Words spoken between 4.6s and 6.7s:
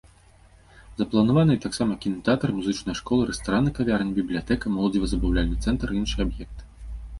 моладзева-забаўляльны цэнтр і іншыя аб'екты.